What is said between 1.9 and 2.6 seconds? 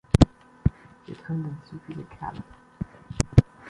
Kerle.